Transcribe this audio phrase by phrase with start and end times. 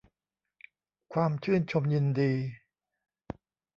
[1.13, 2.31] ความชื่นชมยินดี